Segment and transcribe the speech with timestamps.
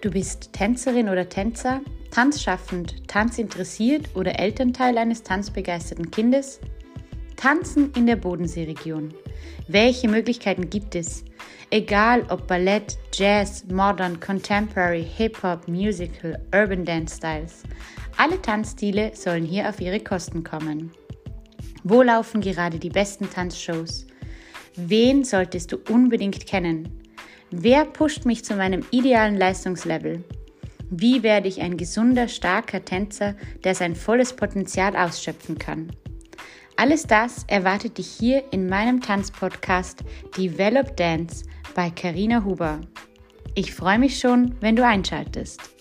[0.00, 1.80] Du bist Tänzerin oder Tänzer,
[2.12, 6.60] tanzschaffend, tanzinteressiert oder Elternteil eines tanzbegeisterten Kindes?
[7.34, 9.12] Tanzen in der Bodenseeregion.
[9.66, 11.24] Welche Möglichkeiten gibt es?
[11.70, 17.64] Egal ob Ballett, Jazz, Modern, Contemporary, Hip-Hop, Musical, Urban Dance Styles.
[18.16, 20.92] Alle Tanzstile sollen hier auf ihre Kosten kommen.
[21.82, 24.06] Wo laufen gerade die besten Tanzshows?
[24.76, 27.02] Wen solltest du unbedingt kennen?
[27.50, 30.22] Wer pusht mich zu meinem idealen Leistungslevel?
[30.90, 35.90] Wie werde ich ein gesunder, starker Tänzer, der sein volles Potenzial ausschöpfen kann?
[36.76, 40.04] Alles das erwartet dich hier in meinem Tanzpodcast
[40.36, 42.82] Develop Dance bei Karina Huber.
[43.54, 45.77] Ich freue mich schon, wenn du einschaltest.